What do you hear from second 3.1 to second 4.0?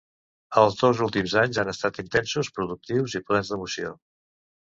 i plens d'emoció.